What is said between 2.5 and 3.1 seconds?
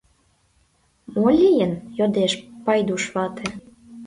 Пайдуш